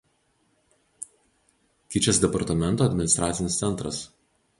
Kičės 1.95 2.21
departamento 2.23 2.87
administracinis 2.87 3.59
centras. 3.65 4.01